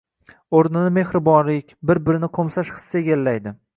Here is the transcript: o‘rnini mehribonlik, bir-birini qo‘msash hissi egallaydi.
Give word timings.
o‘rnini 0.59 0.93
mehribonlik, 0.95 1.75
bir-birini 1.91 2.31
qo‘msash 2.39 2.73
hissi 2.79 3.03
egallaydi. 3.03 3.55